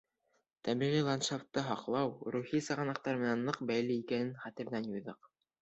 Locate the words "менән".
3.27-3.47